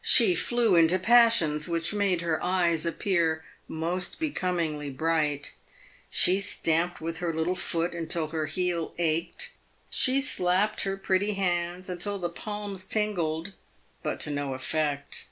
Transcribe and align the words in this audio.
She 0.00 0.36
flew 0.36 0.76
into 0.76 0.96
passions 0.96 1.66
which 1.66 1.92
made 1.92 2.20
her 2.20 2.40
eyes 2.40 2.86
appear 2.86 3.44
most 3.66 4.20
becomingly 4.20 4.90
bright; 4.90 5.54
she 6.08 6.38
stamped 6.38 7.00
with 7.00 7.18
her 7.18 7.34
little 7.34 7.56
foot 7.56 7.96
until 7.96 8.28
her 8.28 8.46
heel 8.46 8.94
ached; 8.96 9.56
she 9.90 10.20
slapped 10.20 10.82
her 10.82 10.96
pretty 10.96 11.32
hands 11.34 11.88
until 11.88 12.20
the 12.20 12.28
palms 12.30 12.84
tingled, 12.84 13.52
but 14.04 14.20
to 14.20 14.30
no 14.30 14.54
effect. 14.54 15.24